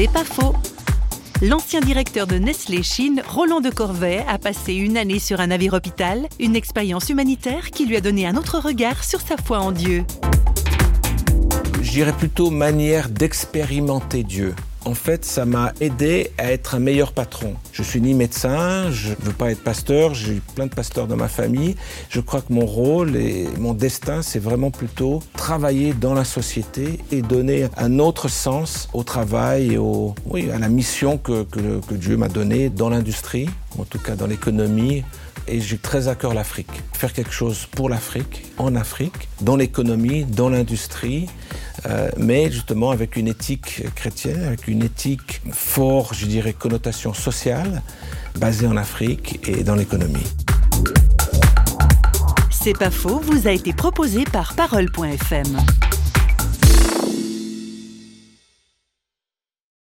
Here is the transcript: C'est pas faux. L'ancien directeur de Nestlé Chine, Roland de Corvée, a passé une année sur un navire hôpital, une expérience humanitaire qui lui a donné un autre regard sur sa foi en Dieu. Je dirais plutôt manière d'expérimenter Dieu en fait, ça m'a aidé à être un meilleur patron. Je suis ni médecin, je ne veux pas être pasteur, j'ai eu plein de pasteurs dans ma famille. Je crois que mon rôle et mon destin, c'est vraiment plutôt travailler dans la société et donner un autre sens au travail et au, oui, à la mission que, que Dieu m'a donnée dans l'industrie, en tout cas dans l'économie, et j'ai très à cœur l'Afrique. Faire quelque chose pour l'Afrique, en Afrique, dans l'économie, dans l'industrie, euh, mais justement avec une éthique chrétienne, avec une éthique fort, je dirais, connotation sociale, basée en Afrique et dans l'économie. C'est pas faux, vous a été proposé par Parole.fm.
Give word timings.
C'est 0.00 0.12
pas 0.12 0.22
faux. 0.22 0.54
L'ancien 1.42 1.80
directeur 1.80 2.28
de 2.28 2.36
Nestlé 2.36 2.84
Chine, 2.84 3.20
Roland 3.28 3.60
de 3.60 3.68
Corvée, 3.68 4.22
a 4.28 4.38
passé 4.38 4.74
une 4.74 4.96
année 4.96 5.18
sur 5.18 5.40
un 5.40 5.48
navire 5.48 5.74
hôpital, 5.74 6.28
une 6.38 6.54
expérience 6.54 7.08
humanitaire 7.08 7.72
qui 7.72 7.84
lui 7.84 7.96
a 7.96 8.00
donné 8.00 8.24
un 8.24 8.36
autre 8.36 8.60
regard 8.60 9.02
sur 9.02 9.20
sa 9.20 9.36
foi 9.36 9.58
en 9.58 9.72
Dieu. 9.72 10.04
Je 11.82 11.90
dirais 11.90 12.12
plutôt 12.12 12.52
manière 12.52 13.08
d'expérimenter 13.08 14.22
Dieu 14.22 14.54
en 14.88 14.94
fait, 14.94 15.26
ça 15.26 15.44
m'a 15.44 15.74
aidé 15.82 16.30
à 16.38 16.50
être 16.50 16.74
un 16.74 16.78
meilleur 16.78 17.12
patron. 17.12 17.54
Je 17.72 17.82
suis 17.82 18.00
ni 18.00 18.14
médecin, 18.14 18.90
je 18.90 19.10
ne 19.10 19.16
veux 19.20 19.34
pas 19.34 19.50
être 19.50 19.62
pasteur, 19.62 20.14
j'ai 20.14 20.36
eu 20.36 20.42
plein 20.54 20.64
de 20.64 20.74
pasteurs 20.74 21.06
dans 21.06 21.16
ma 21.16 21.28
famille. 21.28 21.76
Je 22.08 22.20
crois 22.20 22.40
que 22.40 22.50
mon 22.54 22.64
rôle 22.64 23.14
et 23.14 23.46
mon 23.58 23.74
destin, 23.74 24.22
c'est 24.22 24.38
vraiment 24.38 24.70
plutôt 24.70 25.22
travailler 25.36 25.92
dans 25.92 26.14
la 26.14 26.24
société 26.24 27.00
et 27.12 27.20
donner 27.20 27.68
un 27.76 27.98
autre 27.98 28.28
sens 28.28 28.88
au 28.94 29.02
travail 29.02 29.74
et 29.74 29.78
au, 29.78 30.14
oui, 30.24 30.50
à 30.50 30.58
la 30.58 30.70
mission 30.70 31.18
que, 31.18 31.42
que 31.42 31.94
Dieu 31.94 32.16
m'a 32.16 32.28
donnée 32.28 32.70
dans 32.70 32.88
l'industrie, 32.88 33.50
en 33.78 33.84
tout 33.84 33.98
cas 33.98 34.16
dans 34.16 34.26
l'économie, 34.26 35.04
et 35.48 35.60
j'ai 35.60 35.76
très 35.76 36.08
à 36.08 36.14
cœur 36.14 36.32
l'Afrique. 36.32 36.70
Faire 36.94 37.12
quelque 37.12 37.32
chose 37.32 37.66
pour 37.70 37.90
l'Afrique, 37.90 38.46
en 38.56 38.74
Afrique, 38.74 39.28
dans 39.42 39.56
l'économie, 39.56 40.24
dans 40.24 40.48
l'industrie, 40.48 41.26
euh, 41.86 42.10
mais 42.16 42.50
justement 42.50 42.90
avec 42.90 43.16
une 43.16 43.28
éthique 43.28 43.84
chrétienne, 43.94 44.44
avec 44.44 44.68
une 44.68 44.82
éthique 44.82 45.40
fort, 45.52 46.14
je 46.14 46.26
dirais, 46.26 46.52
connotation 46.52 47.14
sociale, 47.14 47.82
basée 48.38 48.66
en 48.66 48.76
Afrique 48.76 49.40
et 49.46 49.62
dans 49.62 49.74
l'économie. 49.74 50.26
C'est 52.50 52.76
pas 52.76 52.90
faux, 52.90 53.20
vous 53.20 53.46
a 53.46 53.52
été 53.52 53.72
proposé 53.72 54.24
par 54.24 54.54
Parole.fm. 54.54 55.56